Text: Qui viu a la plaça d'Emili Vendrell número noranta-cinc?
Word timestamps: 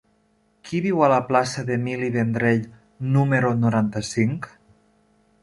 Qui 0.69 0.77
viu 0.85 1.03
a 1.07 1.09
la 1.11 1.19
plaça 1.27 1.63
d'Emili 1.67 2.09
Vendrell 2.15 2.65
número 3.19 3.53
noranta-cinc? 3.67 4.51